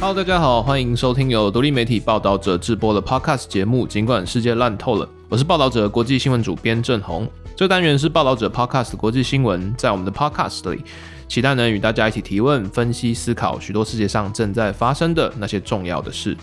[0.00, 3.86] Hello，大家好，欢迎收听由独立媒体报道者制播的 Podcast 节目。
[3.86, 7.28] 尽管世界烂透了，我是报道者国际新闻主编郑红。
[7.54, 10.82] 这单元是报道者 Podcast 国际新闻，在我们的 Podcast 里，
[11.28, 16.34] 期待能与大家一起提问、分析、思考许多世界上正在发生的那些重要的事。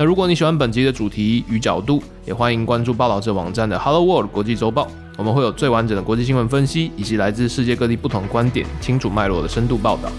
[0.00, 4.88] 那如果你喜欢本集的主题与角度，也欢迎关注报道者网站的 Hello World 国际周报，
[5.18, 10.10] 我们会有最完整的国际新闻分析，以及来自世界各地不同观点、清楚脉络的深度报道。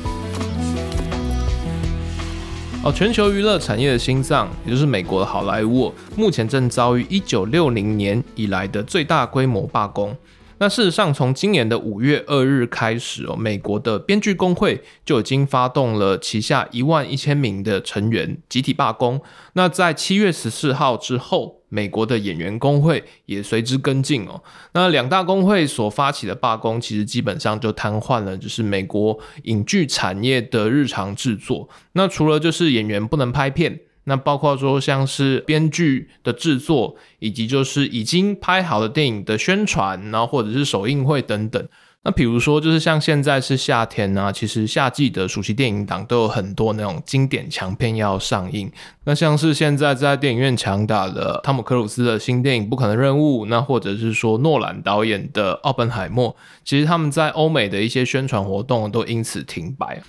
[2.84, 10.16] 哦，全球娱乐产业的心脏，也就是美国的好莱坞，目前正遭遇一九六零年以来的最大规模罢工。
[10.62, 19.20] 那事实上，从今年的五月二日开始哦，美国的编剧工会就已经发动了旗下一万一千名的成员集体罢工。
[19.54, 24.44] 那在七月十四号之后，美国的演员工会也随之跟进哦。
[24.74, 31.68] 那两大工会所发起的罢工，其实基本上就瘫痪了，就是美国影剧产业的日常制作。
[31.94, 33.80] 那除了就是演员不能拍片。
[34.06, 41.68] 那包括说像是编剧的制作，以及就是已经拍好的电影的宣传，然后或者是首映会等等。
[42.04, 48.72] 那比如说就是像现在是夏天啊，其实夏季的暑期电影档都有很多那种经典强片要上映。
[49.04, 56.32] 那像是现在在电影院强打的汤姆克鲁斯的新电影《不可能任务》，那或者是说诺兰导演的《奥本海默》，
[56.66, 60.02] 其实他们在欧美的一些宣传活动都因此停摆。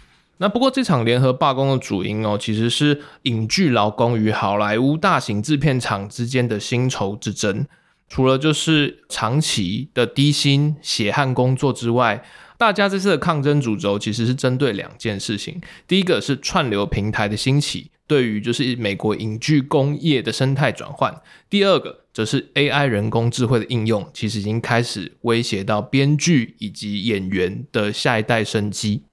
[0.42, 7.64] 那不过这场联合罢工的主因哦，其实是影剧劳工与好莱坞大型制片厂之间的薪酬之争。
[8.08, 12.24] 除了就是长期的低薪血汗工作之外，
[12.58, 15.60] 大家这次的抗争主轴其实是针对两件事情。
[15.86, 21.12] 第一个是串流平台的兴起，对于就是美国影剧工业的生态转换；
[21.48, 29.04] 第二个则是 AI 人工智慧的应用，其实已经开始威胁到编剧以及演员的下一代生机。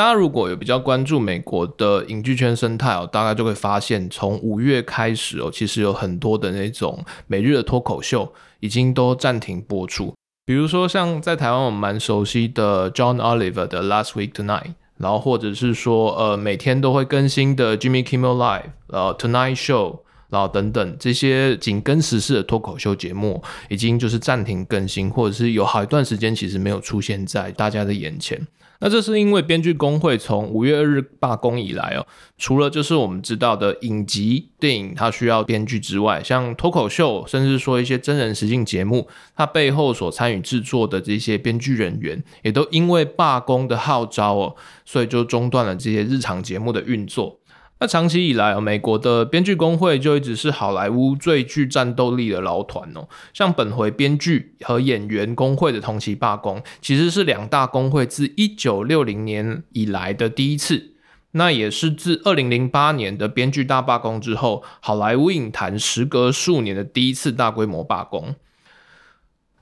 [0.00, 10.14] 大家如果有比较关注美国的影剧圈生态哦，大概就会发现，从五月开始哦，其实有很多的那种每日的脱口秀已经都暂停播出。
[10.46, 19.98] 比如说像在台湾我们蛮熟悉的 John Oliver 的 Last Week Tonight，然后或者是说呃每天都会更新的 Jimmy Kimmel Live，呃 Tonight Show，
[20.30, 28.46] 然后等等这些紧跟时事的脱口秀节目，已经就是暂停更新，或者是有好一段时间其实没有出现在大家的眼前。
[28.82, 32.06] 那这是因为编剧工会从五月二日罢工以来哦，
[32.38, 47.39] 除了就是我们知道的影集电影它需要编剧之外，像脱口秀，甚至说一些真人实境节目，它背后所参与制作的这些编剧人员，也都因为罢工的号召哦，所以就中断了这些日常节目的运作。
[47.80, 53.08] 那长期以来，美国的编剧工会就一直是好莱坞最具战斗力的劳团哦。
[53.32, 60.92] 像本回编剧和演员工会的同期罢工，其实是两大工会自一九六零年以来的第一次。
[61.32, 68.34] 那也是自二零零八年的编剧大罢工之后，好莱坞影坛时隔数年的第一次大规模罢工。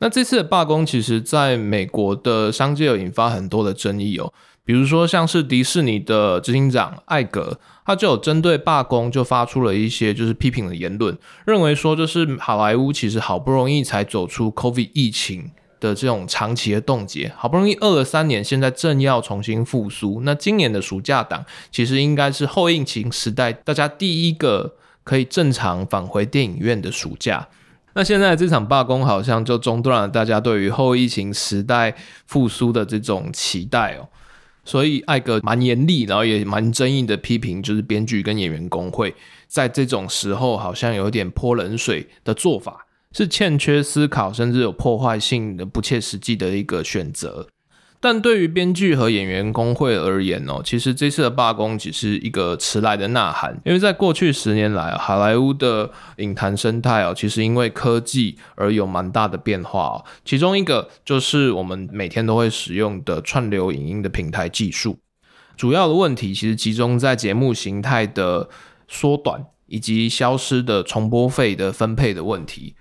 [0.01, 4.33] 那这次的罢工，其实在美国的商界有引发很多的争议哦。
[4.69, 20.21] 比如说，像是迪士尼的执行长艾格，他就有针对罢工就发出了一些就是批评的言论，认为说就是好莱坞其实好不容易才走出 COVID 疫情的这种长期的冻结，好不容易饿了三年，现在正要重新复苏。
[20.23, 21.43] 那今年的暑假档
[21.73, 27.49] 其实应该是后疫情时代大家第一个可以正常返回电影院的暑假。
[27.95, 31.97] 那现在这场罢工好像就中断了大家对于后疫情时代
[32.27, 34.07] 复苏的这种期待哦。
[34.69, 39.15] 所以艾格蛮严厉，然后也蛮争议的批评，就是编剧跟演员工会
[39.47, 47.49] 在这种时候好像有点泼冷水的做法，是欠缺思考，甚至有破坏性的不切实际的一个选择。
[48.01, 60.05] 但对于编剧和演员工会而言哦，其实这次的罢工只是一个迟来的呐喊，因为在过去十年来，好莱坞的影坛生态哦，其实因为科技而有蛮大的变化哦。
[60.25, 64.99] 其中一个就是我们每天都会使用的串流影音的平台技术，
[65.57, 68.49] 主要的问题其实集中在节目形态的
[68.87, 72.77] 缩短以及消失的重播费的分配的问题。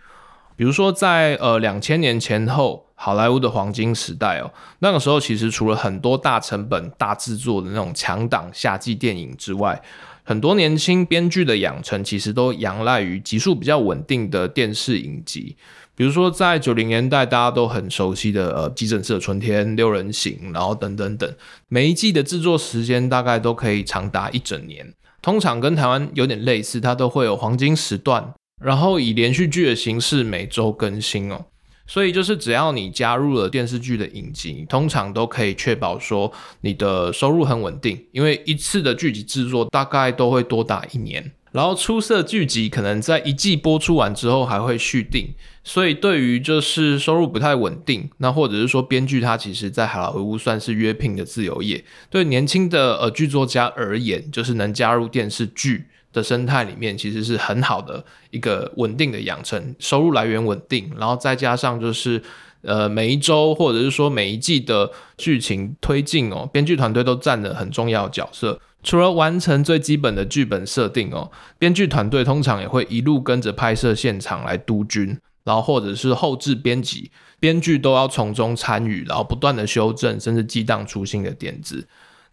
[0.57, 2.83] 比如说在呃两千年前后。
[2.99, 9.79] 好莱坞的黄金时代哦，那个时候其实除了很多大成本、大制作的那种强档夏季电影之外，
[10.23, 15.55] 很多年轻编剧的养成其实都仰赖于集数比较稳定的电视影集。
[15.93, 21.31] 比如说在九零年代大家都很熟悉的呃《急诊室的春天》、《六人行》，然后等等等，
[21.67, 24.91] 每一季的制作时间大概都可以长达一整年。
[25.21, 28.33] 通常跟台湾有点类似，它都会有黄金时段。
[28.61, 31.45] 然后以连续剧的形式每周更新哦。
[31.89, 41.31] 所以就是只要你加入了电视剧的影集，通常都可以确保说你的收入很稳定，因为一次的剧集制作大概都会多达一年。
[41.53, 45.33] 然后出色剧集可能在一季播出完之后还会续订，
[45.63, 62.21] 所以对于就是收入不太稳定，那或者是说编剧他其实在好莱坞算是约聘的自由业，对年轻的呃剧作家而言，就是能加入电视剧的生态里面，其实是很好的一个稳定的养成，收入来源稳定，然后再加上就是
[62.61, 68.59] 呃每一周或者是说每一季的剧情推进哦，编剧团队都占了很重要的角色。
[68.83, 81.85] 除了完成最基本的剧本设定哦，编剧团队通常也会一路跟着拍摄现场来督军，然后或者是后制编辑，编剧都要从中参与，然后不断的修正，甚至激荡出新的点子。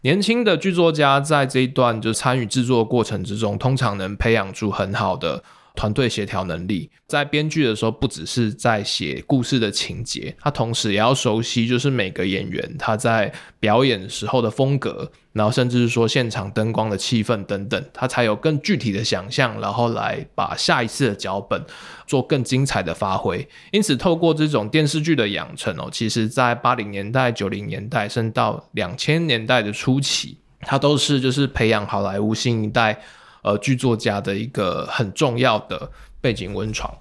[0.05, 5.43] 年轻的剧作家在这一段就参与制作的过程之中，通常能培养出很好的
[5.75, 21.61] 团队协调能力，在编剧的时候，不只是在写故事的情节，他同时也要熟悉，就是每个演员他在表演时候的风格，然后甚至是说现场灯光的气氛等等，他才有更具体的想象，然后来把下一次的脚本
[22.07, 23.47] 做更精彩的发挥。
[23.71, 32.99] 因此，透过这种电视剧的养成哦，其实在八零年代、九零年代，甚至到两千年代的初期，它都是就是培养好莱坞新一代。
[33.45, 36.91] 呃，剧作家的一个很重要的背景温床。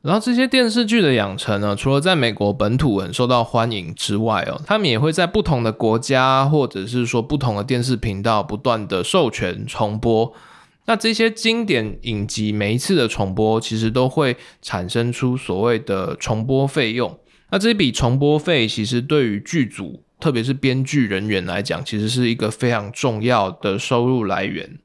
[0.00, 10.32] 然后这些电视剧的养成呢，除了在美国本土很受到欢迎之外哦，他们也会在不同的国家或者是说不同的电视频道不断的授权重播。
[10.86, 17.16] 那这些经典影集每一次的重播，其实都会产生出所谓的重播费用。
[17.50, 24.78] 那这笔重播费其实对于剧组，特别是编剧人员来讲，其实是一个非常重要的收入来源。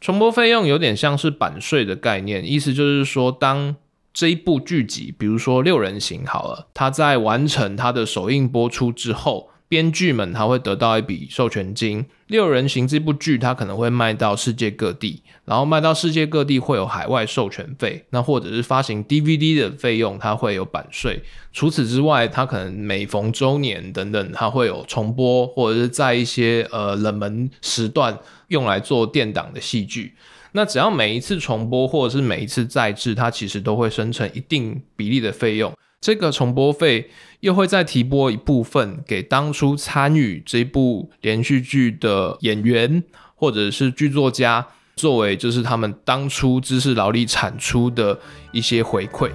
[0.00, 3.74] 重播费用有点像是版税的概念，意思就是说，当
[4.12, 12.02] 这一部剧集，比如说《六人行》好了，它在完成它的首映播出之后，编剧们他会得到一笔授权金。
[12.26, 21.22] 《六人行》这部剧它可能会卖到世界各地，然后卖到世界各地会有海外授权费，那或者是发行 DVD 的费用，它会有版税。
[21.52, 28.18] 除此之外，它可能每逢周年等等，它会有重播，或者是在一些呃冷门时段。
[28.48, 30.14] 用来做垫档的戏剧，
[30.52, 35.70] 那只要每一次重播或者是每一次再制，它其实都会生成一定比例的费用。
[36.00, 37.10] 这个重播费
[37.40, 43.02] 又会再提拨一部分给当初参与这部连续剧的演员
[43.34, 44.64] 或者是剧作家，
[44.94, 48.20] 作为就是他们当初知识劳力产出的
[48.52, 49.30] 一些回馈。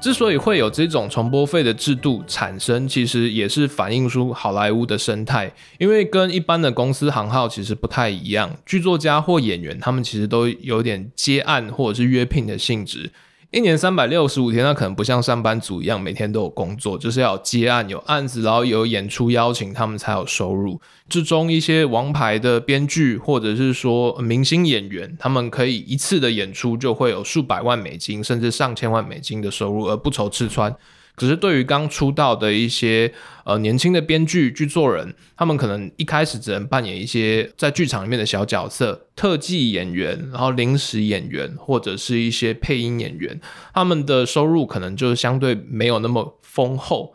[0.00, 5.52] 之所以会有这种重播费的制度产生，其实也是反映出好莱坞的生态。
[5.78, 13.12] 因为跟一般的公司行号其实不太一样，剧作家或演员他们其实都有点接案或者是约聘的性质。
[13.52, 20.80] 一年三百六十五天，那可能不像上班族一样每天都有工作，就是要有接案、有案子，然后有演出邀请，他们才有收入。
[21.10, 30.74] 之中一些王牌的编剧或者是说明星演员，他们可以一次的演出就会有数百万美金，甚至上千万美金的收入，而不愁吃穿。
[31.14, 33.12] 可是对于刚出道的一些
[33.44, 43.40] 呃年轻的编剧剧作人，他们可能一开始只能扮演一些在剧场里面的小角色、特技演员，然后临时演员或者是一些配音演员，
[43.74, 47.14] 他们的收入可能就相对没有那么丰厚。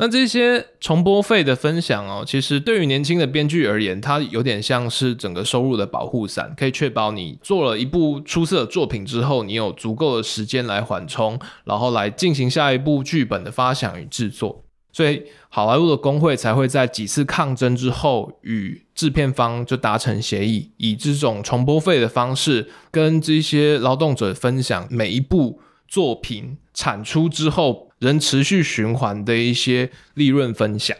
[0.00, 14.64] 那这些重播费的分享哦，其实对于年轻的编剧而言，它有点像是整个收入的保护伞，可以确保你做了一部出色的作品之后，你有足够的时间来缓冲，然后来进行下一部剧本的发想与制作。
[14.92, 27.87] 所以，好莱坞的工会才会在几次抗争之后，与制片方就达成协议，以这种重播费的方式，跟这些劳动者分享每一部作品产出之后。
[27.98, 30.96] 仍持续循环的一些利润分享，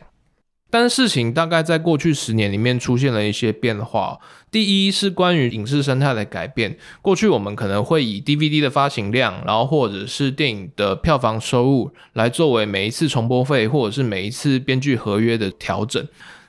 [0.71, 4.19] 但事情大概在过去十年里面出现了一些变化。
[4.50, 16.07] 第一是关于影视生态的改变，过去我们可能会以 DVD 的发行量，然后或者是电影的票房收入来作为每一次重播费或者是每一次编剧合约的调整。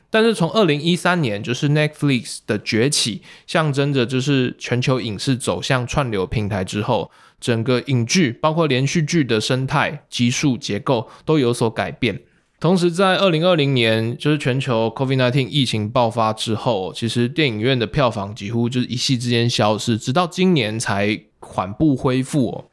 [0.09, 7.11] 但是从二零一三年，就是 Netflix 的崛起，象征着就是全球影视走向串流平台之后。
[7.39, 12.21] 整个影剧，包括连续剧的生态、集数结构都有所改变。
[12.59, 22.65] 同时，在二零二零年，就是全球 COVID-19 疫情爆发之后，其实电影院的票房几乎就是一夕之间消失，直到今年才缓步恢复哦。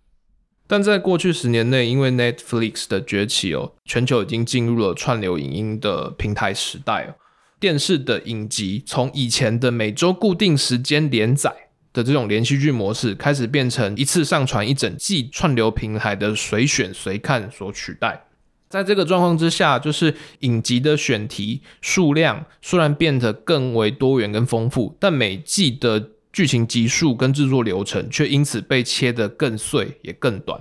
[0.66, 7.14] 但在过去十年内，因为 Netflix 的崛起哦，全球已经进入了串流影音的平台时代哦。
[7.60, 11.65] 电视的影集从以前的每周固定时间连载。
[11.96, 18.26] 的这种连续剧模式，开始变成一次上传一整季串流平台的随选随看所取代。
[18.68, 30.60] 在这个状况之下，就是影集的选题数量虽然变得更为多元跟丰富，但每季的剧情集数跟制作流程却因此被切得更碎也更短。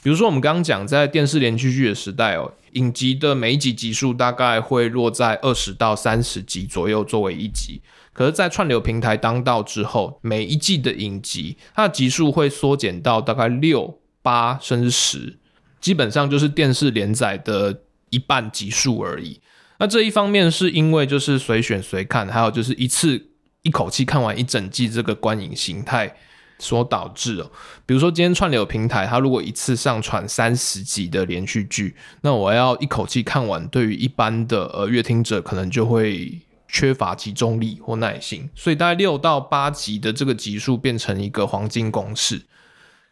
[0.00, 7.80] 比如说，我们刚刚讲在电视连续剧的时代哦，影集的每一集集数大概会落在二十到三十集左右作为一集，
[8.18, 15.38] 可是，在串流平台当道之后，每一季的影集它的集数会缩减到大概六八甚至十。
[15.80, 19.40] 基本上就是电视连载的一半集数而已。
[19.78, 23.28] 那这一方面是因为就是随选随看，还有就是一次
[23.62, 26.16] 一口气看完一整季这个观影形态
[26.58, 27.52] 所导致哦。
[27.86, 42.42] 比如说今天串流平台它如果一次上传三十集的连续剧，那我要一口气看完，对于一般的呃阅听者可能就会缺乏集中力或耐心，所以大概六到八集的这个集数变成一个黄金公式。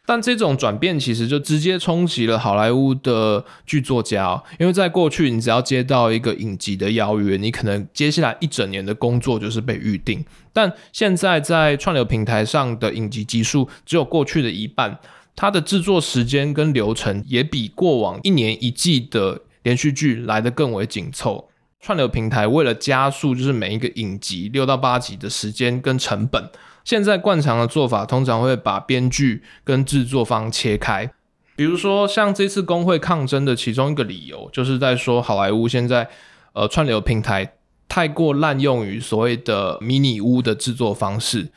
[0.05, 10.23] 但这种转变其实就直接冲击了好莱坞的剧作家，因为在过去，你只要接到一个影集的邀约，你可能接下来一整年的工作就是被预定。
[10.53, 14.97] 但现在在串流平台上的影集集数只有过去的一半，
[15.35, 21.49] 它的制作时间跟流程也比过往一年一季的连续剧来得更为紧凑。
[21.79, 26.49] 串流平台为了加速，就是每一个影集六到八集的时间跟成本。
[26.83, 31.11] 现在惯常的做法，通常会把编剧跟制作方切开。
[31.55, 36.07] 比如说，像这次工会抗争的其中一个理由，就是在说好莱坞现在
[36.53, 37.53] 呃串流平台
[37.89, 41.49] 太过滥用于所谓的迷你屋的制作方式。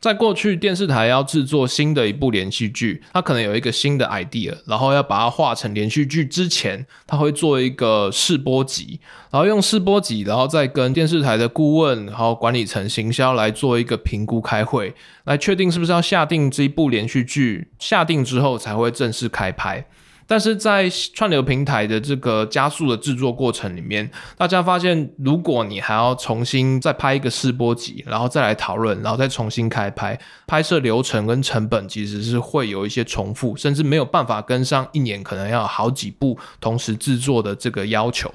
[0.00, 9.00] 在过去，电视台要制作新的一部连续剧，它可能有一个新的 idea，然后要把它画成连续剧之前，它会做一个试播集，
[9.32, 19.84] 然后用试播集，然后再跟电视台的顾问，然后管理层、行销来做一个评估开会，来确定是不是要下定这一部连续剧，下定之后才会正式开拍。
[20.28, 38.30] 但是在串流平台的这个加速的制作过程里面，大家发现，如果你还要重新再拍一个试播集，然后再来讨论，然后再重新开拍，拍摄流程跟成本其实是会有一些重复，甚至没有办法跟上一年可能要好几部同时制作的这个要求。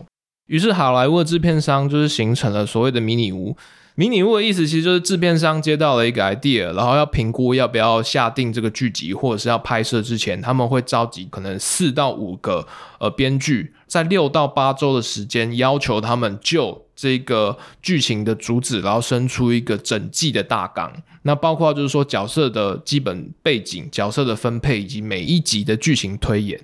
[0.47, 3.55] 于是好莱坞的制片商就是形成了所谓的迷你屋。
[3.95, 12.67] 迷你屋的意思其实就是制片商接到了一个 idea，然后要评估要不要下定这个剧集，或者是要拍摄之前，他们会召集可能四到五个
[12.99, 20.91] 呃编剧，在六到八周的时间，要求他们就这个剧情的主旨，然后生出一个整季的大纲。
[21.21, 26.59] 那包括就是说角色的基本背景、角色的分配以及每一集的剧情推演，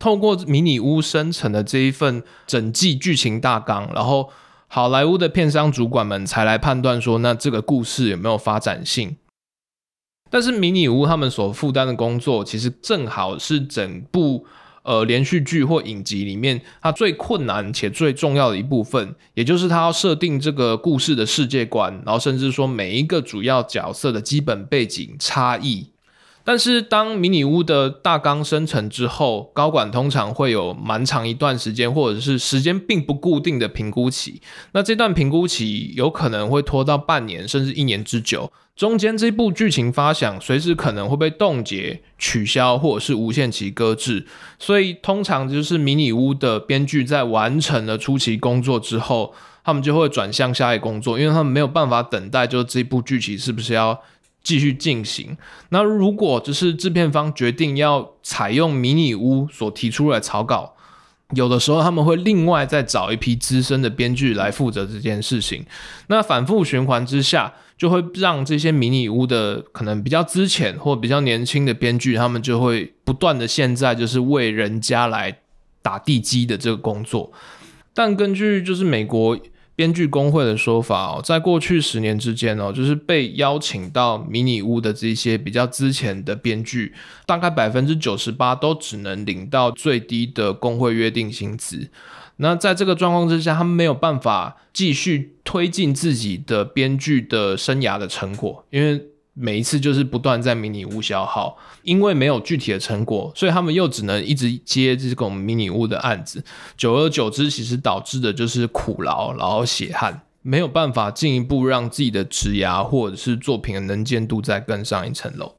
[0.00, 4.30] 透过迷你屋生成的这一份整季剧情大纲，然后。
[4.74, 9.16] 好莱坞的片商主管们才来判断说，那这个故事有没有发展性？
[10.30, 14.46] 但是迷你屋他们所负担的工作，其实正好是整部
[14.82, 25.91] 呃连续剧或影集里面它最困难且最重要的一部分，也就是它要设定这个故事的世界观，然后甚至说每一个主要角色的基本背景差异。
[26.44, 34.42] 但是，当迷你屋的大纲生成之后，高管通常会有蛮长一段时间，或者是时间并不固定的评估期。
[34.72, 38.50] 那这段评估期有可能会拖到半年，甚至一年之久。
[38.74, 44.26] 中间这部剧情发想，随时可能会被冻结、取消，或者是无限期搁置。
[44.58, 49.32] 所以，通常就是迷你屋的编剧在完成了初期工作之后，
[49.62, 54.00] 他们就会转向下一工作，因为他们没有办法等待，就这部剧情是不是要。
[54.42, 55.36] 继续进行。
[55.68, 60.74] 那如果就是制片方决定要采用迷你屋所提出来的草稿，
[61.34, 65.64] 有的时候他们会另外再找一批资深的编剧来负责这件事情。
[66.08, 75.38] 那反复循环之下，就会让这些迷你屋的可能比较资浅或比较年轻的编剧，他们就会不断的现在就是为人家来
[75.80, 77.32] 打地基的这个工作。
[77.94, 79.38] 但根据就是美国。
[79.82, 86.94] 编剧工会的说法哦，在过去十年之间哦，就是被邀请到迷你屋的这些比较之前的编剧，
[87.26, 91.90] 大概百分之九十八都只能领到最低的工会约定薪资。
[92.36, 99.11] 那在这个状况之下，他们没有办法继续推进自己的编剧的生涯的成果，因为。
[99.34, 106.44] 每一次就是不断在迷你屋消耗，因为没有具体的成果，所以他们又只能一直接这种迷你屋的案子。
[106.76, 115.54] 久而久之，其实导致的就是苦劳，然后血汗，没有办法进一步让自己的职涯或者是作品的能见度再更上一层楼。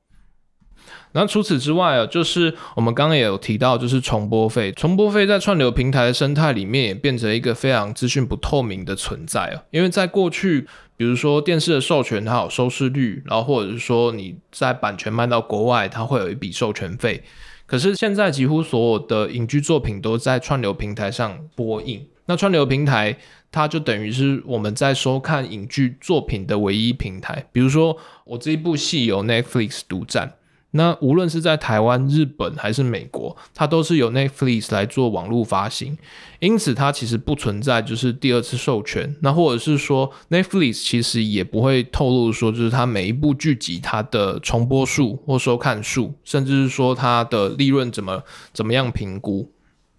[1.16, 4.72] 那除此之外啊，就是我们刚刚也有提到，就是重播费。
[4.72, 9.64] 重播费在串流平台的生态里面也变成一个非常资讯不透明的存在啊。
[9.70, 10.68] 因为在过去，
[10.98, 17.24] 比如说电视的授权它有收视率，然后或者是说你在版权卖到国外，它会有一笔授权费。
[17.68, 22.08] 可是现在几乎所有的影剧作品都在串流平台上播映。
[22.26, 23.16] 那串流平台
[23.52, 27.46] 它就等于是我们在收看影剧作品的唯一平台。
[27.52, 30.34] 比如说我这一部戏由 Netflix 独占。
[30.76, 35.96] 那无论是在台湾、日本还是美国，它都是由 Netflix 来做网络发行，
[36.40, 39.16] 因此它其实不存在就是第二次授权。
[39.22, 49.52] 那或者是说，Netflix 其实也不会透露说，就是它每一部剧集它的重播数或收看数，甚至是说它的利润怎么怎么样评估。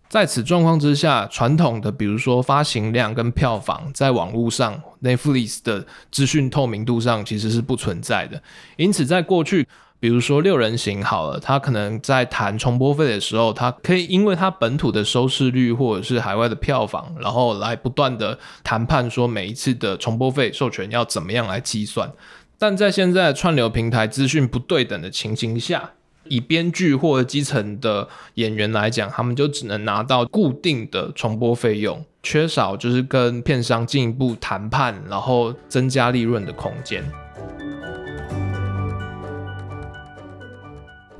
[0.09, 8.43] 在此状况之下，传统的比如说发行量跟票房，在网络上 Netflix 的资讯透明度上其实是不存在的。
[8.76, 9.69] 因此，在过去。
[10.04, 22.12] 比如说六人行好了，他可能在谈重播费的时候，他可以因为他本土的收视率或者是海外的票房，然后来不断的谈判说每一次的重播费授权要怎么样来计算。
[22.58, 25.92] 但在现在串流平台资讯不对等的情形下，
[26.25, 37.02] 以编剧或基层的演员来讲，他们就只能拿到固定的重播费用，缺少就是跟片商进一步谈判，然后增加利润的空间。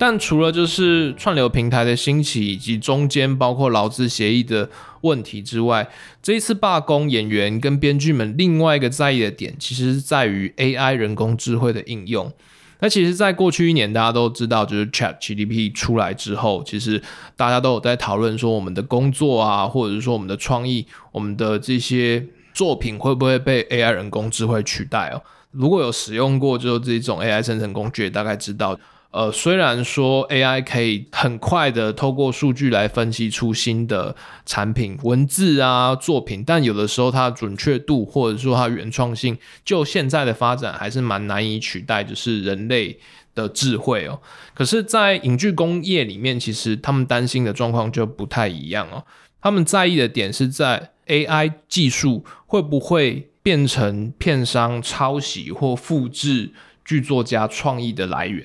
[0.07, 4.69] 但除了就是串流平台的兴起，以及中间包括劳资协议的
[5.01, 5.89] 问题之外，
[6.23, 12.31] 这一次罢工，演员跟编剧们另外一个在意的点，其实是在于 AI 人工智慧的应用。
[12.81, 17.03] 那其实，在过去一年，大家都知道，就是 ChatGPT 出来之后，其实
[17.35, 25.23] 大家都有在讨论说，我们的工作啊，或者是说我们的创意，我们的这些作品会不会被 AI 人工智慧取代哦？
[25.53, 28.79] 如果有使用过就这种 AI 生成工具，大概知道。
[29.15, 42.99] 呃，虽然说 AI 可以很快的透过数据来分析出新的产品、文字啊、作品，但有的时候它的准确度或者说它原创性，就现在的发展还是蛮难以取代，就是人类
[43.37, 44.21] 的智慧哦。
[44.53, 49.05] 可是，在影剧工业里面，其实他们担心的状况就不太一样哦。
[49.41, 56.51] 他们在意的点是在 AI 技术会不会变成片商抄袭或复制
[56.85, 58.45] 剧作家创意的来源。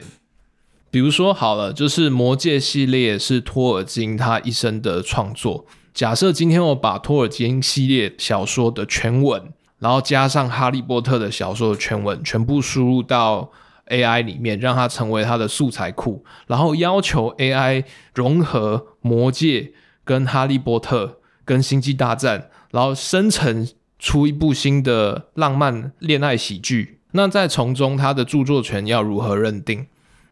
[0.91, 5.65] 比如说好了，就是《魔戒》系列是托尔金他一生的创作。
[5.93, 13.51] 假设今天我把托尔金系列小说的全文，然后加上《哈利波特》的小说的全文，全部输入到
[13.87, 17.83] AI 里面，让它成为它的素材库，然后要求 AI
[18.15, 19.61] 融合《魔戒》
[20.03, 21.05] 跟《哈利波特》
[21.45, 22.39] 跟《星际大战》，
[22.71, 23.67] 然后生成
[23.99, 26.99] 出一部新的浪漫恋爱喜剧。
[27.11, 29.85] 那在从中，他的著作权要如何认定？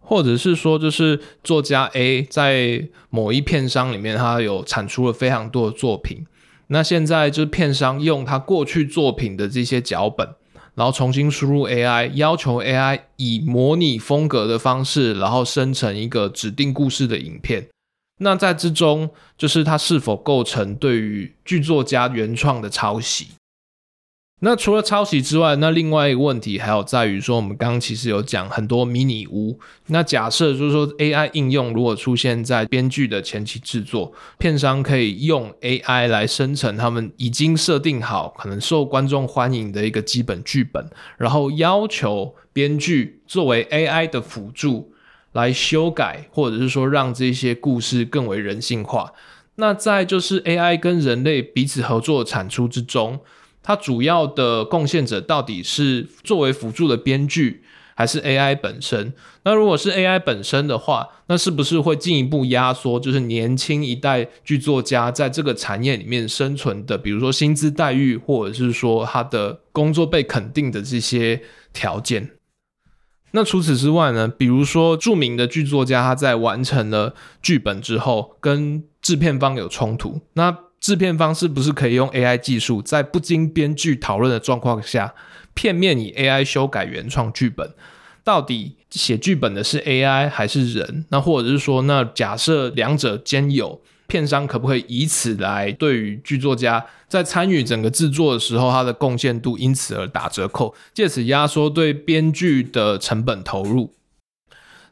[0.08, 6.26] 或者是说，就是作家 A 在某一片商里面，他有产出了非常多的作品。
[6.68, 10.26] 那现在就是片商用他过去作品的这些脚本，
[10.76, 17.68] 然后重新输入 AI，要求 AI 以模拟风格的方式，然后生成一个指定故事的影片。
[18.20, 23.28] 那在之中，就是它是否构成对于剧作家原创的抄袭？
[24.42, 29.60] 那除了抄袭之外，那另外一个问题还有在于说，我们刚刚其实有讲很多迷你屋。
[29.88, 44.94] 那假设就是说，AI 应用如果出现在编剧的前期制作，片商可以用 AI 来生成他们已经设定好、可能受观众欢迎的一个基本剧本，然后要求编剧作为 AI 的辅助
[45.32, 49.14] 来修改，或者是说让这些故事更为人性化。
[49.56, 53.20] 那在就是 AI 跟人类彼此合作产出之中。
[53.68, 57.64] 它主要的贡献者到底是作为辅助的编剧，
[57.98, 59.12] 还是 AI 本身？
[59.44, 71.42] 那如果是 AI 本身的话，那是不是会进一步压缩，就是年轻一代剧作家在这个产业里面生存的，比如说薪资待遇，或者是说他的工作被肯定的这些
[71.74, 72.32] 条件？
[73.32, 74.30] 那除此之外呢？
[74.30, 80.58] 比如说著名的剧作家他在完成了剧本之后，跟制片方有冲突，那。
[80.88, 85.14] 制片方是不是可以用 AI 技术，在不经编剧讨论的状况下，
[85.54, 87.74] 片面以 AI 修改原创剧本？
[88.24, 91.04] 到底写剧本的是 AI 还是人？
[91.10, 103.94] 那或者是说，那假设两者兼有，片商可不可以以此来对于剧作家在参与整个制作的时候，他的贡献度因此而打折扣，借此压缩对编剧的成本投入？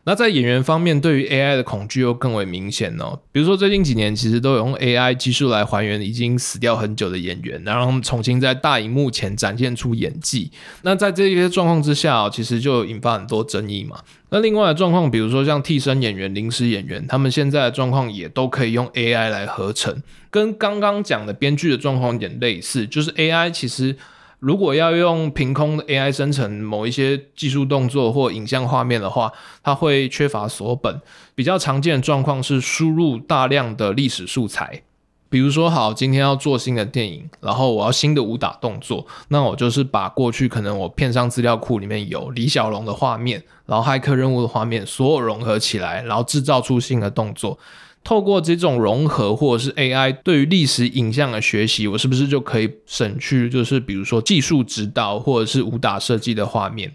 [0.08, 3.20] 那在演员方面，对于 AI 的恐惧又更为明显哦。
[3.32, 10.52] 比如说，最近几年其实都有用 AI 技术来还原已经死掉很久的演员，然后他们重新在大荧幕前展现出演技。
[10.84, 13.98] 那在这些状况之下哦，其实就引发很多争议嘛。
[14.30, 23.96] 那另外的状况，比如说像替身演员、临时演员，他们现在的状况也都可以用 AI 来合成，跟刚刚讲的编剧的状况有点类似，就是 AI 其实。
[24.40, 29.32] 如果要用凭空的 AI 生成某一些技术动作或影像画面的话，
[29.64, 31.02] 它会缺乏索本。
[31.34, 34.84] 比较常见的状况是输入大量的历史素材，
[35.30, 47.58] 比如说，好，今天要做新的电影，然后我要新的武打动作，那我就是把过去可能我片商资料库里面有李小龙的画面，然后骇客任务的画面，所有融合起来，然后制造出新的动作。
[48.06, 56.94] 透过这种融合，或者是 AI 对于历史影像的学习，我是不是就可以省去，就是比如说技术指导或者是武打设计的画面？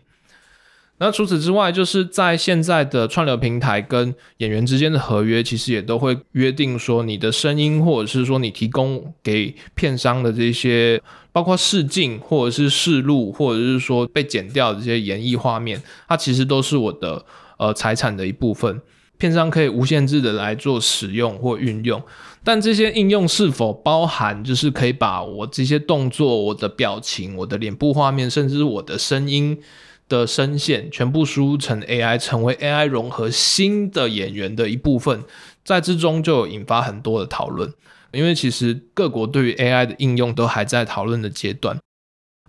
[0.98, 17.24] 那除此之外，就是在现在的串流平台跟演员之间的合约，其实也都会约定说，你的声音或者是说你提供给片商的这些，包括试镜或者是试录，或者是说被剪掉的这些演绎画面，它其实都是我的
[17.58, 18.80] 呃财产的一部分。
[19.20, 22.02] 片商可以无限制的来做使用或运用，
[22.42, 29.60] 但这些应用是否包含，就是可以把我这些动作、我的表情、我的脸部画面，甚至我的声音
[30.08, 35.22] 的声线，全部输入成 AI，成为 AI 融合新的演员的一部分，
[35.62, 37.70] 在之中就有引发很多的讨论，
[38.12, 41.78] 因为其实各国对于 AI 的应用都还在讨论的阶段。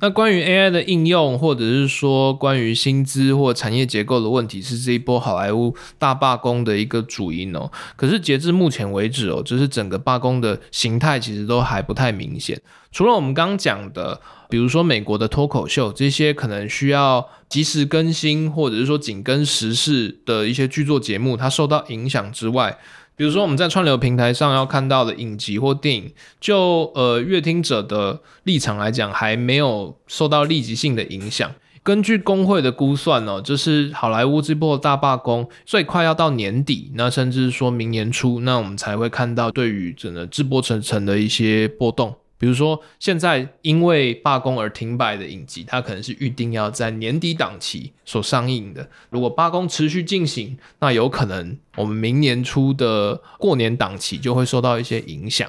[0.02, 7.70] 那关于 AI 的应用，或者是说关于薪资或产业结构的问题，是这一波好莱坞大罢工的一个主因哦。
[7.96, 12.60] 可是截至目前为止哦，就是整个罢工的形态其实都还不太明显。
[12.92, 22.80] 除了我们刚刚讲的，比如说美国的脱口秀这些可能需要及时更新，或者是说紧跟时事的一些剧作节目，它受到影响之外。
[23.22, 31.52] 比如说，我们在串流平台上要看到的影集或电影，就呃阅听者的立场来讲，还没有受到立即性的影响。
[31.84, 42.16] 根据工会的估算呢，就是好莱坞这波大罢工最快要到年底，那甚至说明年初，那我们才会看到对于整个制播层层的一些波动。
[42.42, 48.90] 比如说，现在因为罢工而停摆的影集，它可能是预定要在年底档期所上映的。
[49.12, 55.48] 如果罢工持续进行，那有可能我们明年初的过年档期就会受到一些影响。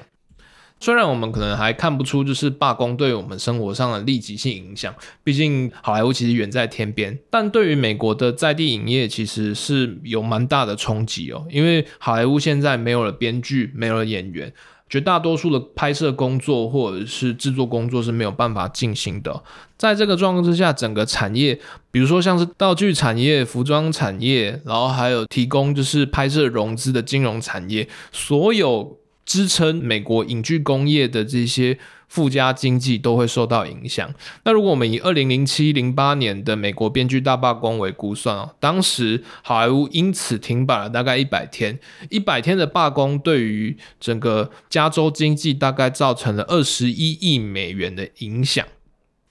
[0.79, 11.43] 虽然我们可能还看不出就是罢工对我们生活上的立即性影响，毕竟好莱坞其实远在天边，但对于美国的在地影业其实是有蛮大的冲击哦。
[11.49, 14.53] 因为好莱坞现在没有了编剧，没有了演员。
[14.93, 19.41] 绝大多数的拍摄工作或者是制作工作是没有办法进行的。
[19.75, 31.79] 在这个状况之下，整个产业，比如说像是道具产业、服装产业，然后还有提供就是拍摄融资的金融产业，所有支撑美国影剧工业的这些。
[32.13, 34.13] 附加经济都会受到影响。
[34.43, 41.79] 那如果我们以二零零七零八年的美国编剧大罢工为估算哦，当时好莱坞因此停摆了大概一百天，
[42.11, 48.63] 一百天的罢工对于整个加州经济大概造成了二十一亿美元的影响。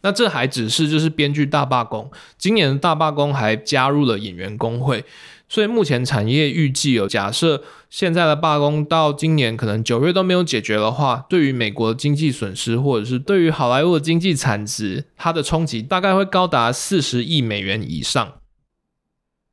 [0.02, 5.04] 那这还只是就是编剧大罢工，今年的大罢工还加入了演员工会。
[5.48, 18.32] 所以目前产业预计有假设现在的罢工到今年可能九月都没有解决的话，对于美国的经济损失，或者是对于好莱坞的经济产值，它的冲击大概会高达四十亿美元以上。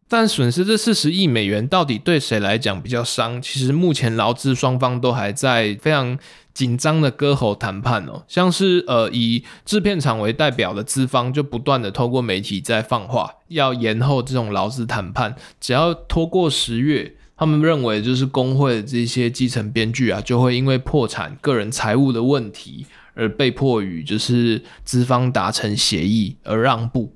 [0.09, 3.41] 但损失这四十亿美元到底对谁来讲比较伤？
[3.41, 6.19] 其实目前劳资双方都还在非常。
[6.51, 27.15] 紧张的割喉谈判哦，像是呃以制片厂为代表的资方就不断的透过媒体在放话，要延后这种劳资谈判，只要拖过十月，他们认为就是工会的这些基层编剧啊，就会因为破产、个人财务的问题而被迫与就是资方达成协议而让步。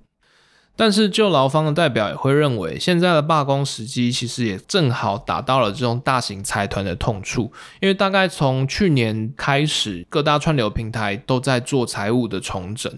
[0.76, 12.92] 但是，就劳方的代表也会认为，现在的罢工时机其实也正好打到了这种大型财团的痛处，因为大概从去年开始，各大串流平台都在做财务的重整，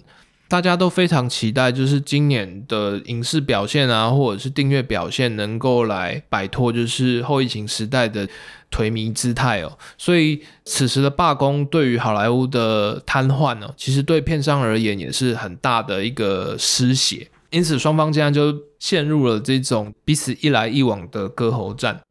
[0.47, 8.25] 大家都非常期待，就是今年的影视表现啊，或者是订阅表现，能够来摆脱就是后疫情时代的
[8.71, 9.77] 颓靡姿态哦。
[9.97, 17.27] 所以，此时的罢工对于好莱坞的瘫痪呢，其实对片商而言也是很大的一个失血。
[17.55, 22.01] 因此，双方这样就陷入了这种彼此一来一往的割喉战。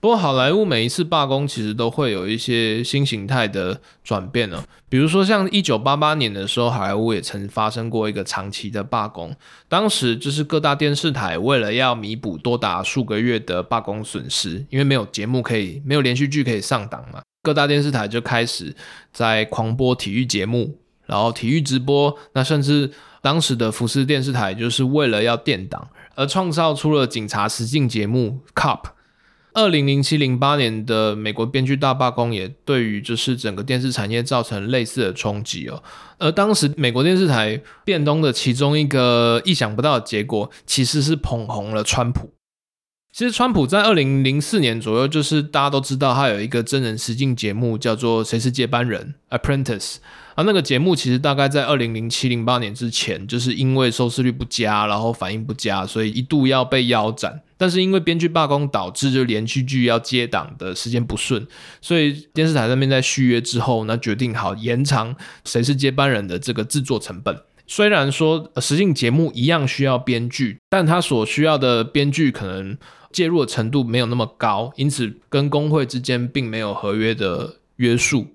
[0.00, 4.64] 不过，好莱坞每一次罢工其实都会有一些新形态的转变呢。
[4.88, 9.36] 比如说，像一九八八年的时候，好莱坞也曾发生过一个长期的罢工。
[9.68, 18.74] 当时就是各大电视台为了要弥补多达数个月的罢工损失，因为没有节目可以，没有连续剧可以上档嘛，各大电视台就开始
[19.12, 22.16] 在狂播体育节目，然后体育直播。
[22.32, 22.90] 那甚至
[23.28, 28.82] 当时的福斯电视台就是为了要垫档，而创造出了警察实境节目《Cop》。
[29.52, 35.82] 二零零七零八年的美国编剧大罢工也对于就是整个电视产业造成类似的冲击哦。
[36.16, 42.30] 而当时美国电视台变动的其中一个意想不到的结果，其实是捧红了川普。
[43.18, 49.96] 其实川普在二零零四年左右，就是大家都知道他有一个真人实境节目叫做《谁是接班人》（Apprentice）。
[50.36, 57.40] 啊，那个节目其实大概在二零零七零八年之前，就是因为收视率不佳，然后反应不佳，所以一度要被腰斩。
[57.56, 61.44] 但是因为编剧罢工导致就连续剧要接档的时间不顺，
[61.80, 65.12] 所以电视台那边在续约之后，那决定好延长
[65.44, 67.36] 《谁是接班人》的这个制作成本。
[67.70, 72.76] 虽然说实境节目一样需要编剧，但他所需要的编剧可能
[73.12, 78.26] 介入的程度没有那么高，因此跟工会之间并没有合约的约束。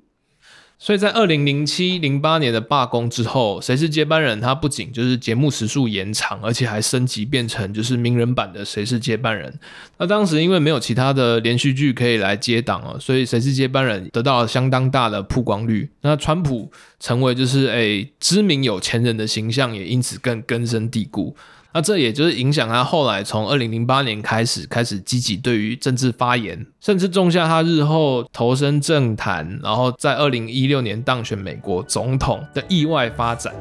[0.83, 4.41] 所以在二零零七零八年的罢工之后，谁是接班人？
[4.41, 9.57] 他不仅就是节目时数延长，而且还升级变成就是名人版的谁是接班人。
[9.97, 15.89] 那当时因为没有其他的连续剧可以来接档哦，所以谁是接班人得到了相当大的曝光率。
[16.01, 16.69] 那川普
[16.99, 21.33] 成为就是诶、知名有钱人的形象也因此更根深蒂固。
[21.73, 33.53] 那这也就是影响他后来从二零零八年开始开始积极对于政治发言，甚至种下他日后投身政坛，然后在二零一六年当选美国总统的意外发展。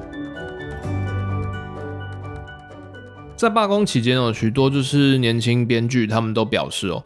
[3.35, 7.03] 在罢工期间，有许多就是年轻编剧，他们都表示哦。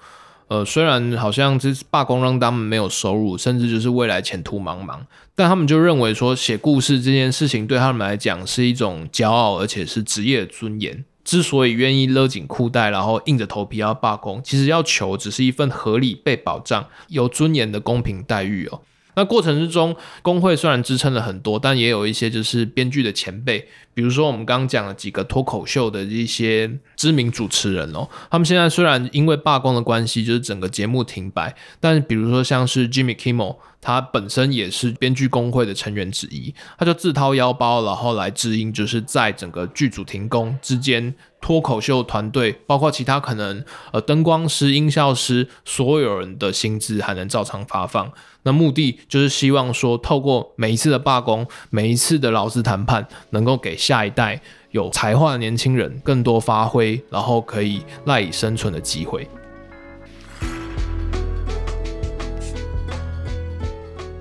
[0.49, 4.99] 呃，虽然好像这罢工让他们没有收入，甚至就是未来前途茫茫，
[5.37, 11.05] 但他们就认为说写故事这件事情对他们来讲是一种骄傲，而且是职业尊严。
[11.23, 18.81] 之所以愿意勒紧裤带，然后硬着头皮要罢工，其实要求只是一份合理、被保障、有尊严的公平待遇哦。
[19.17, 48.13] 那过程之中，工会虽然支撑了很多，但也有一些就是编剧的前辈，比如说我们刚刚讲了几个脱口秀的一些知名主持人哦，他们现在虽然因为罢工的关系，就是整个节目停摆，但比如说像是 Jimmy Kimmel，他本身也是编剧工会的成员之一，他就自掏腰包，然后来支应，就是在整个剧组停工之间，脱口秀团队包括其他可能呃灯光师、音效师，所有人的薪资还能照常发放。
[48.47, 59.29] 那目的就是希望说，透过每一次的罢工，每一次的劳资谈判，能够给下一代有才华的年轻人更多发挥，然后可以赖以生存的机会。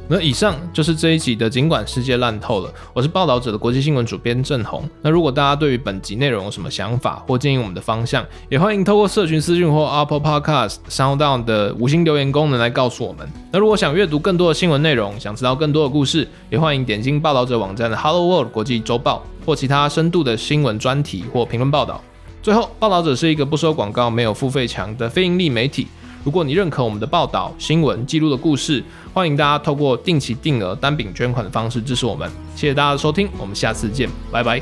[0.08, 4.88] 那以上就是这一集的，尽管世界烂透了，我是报道者的国际新闻主编郑红。
[5.02, 13.28] 那如果大家对于本集内容有什么想法或建议我们的方向，也欢迎透过社群私讯或 Apple Podcast SoundOn 的五星留言功能来告诉我们。
[13.52, 22.00] 那如果想阅读更多的新闻内容，想知道更多的故事，也欢迎点进报道者网站的 Hello World 国际周报或其他深度的新闻专题或评论报道。
[22.44, 25.88] 最后，报道者是一个不收广告、没有付费墙的非营利媒体。
[26.26, 28.84] 如果你认可我们的报道、新闻记录的故事，
[29.14, 32.28] 欢迎大家透过定期定额单笔捐款的方式支持我们。
[32.56, 34.60] 谢谢大家的收听，我们下次见，拜拜。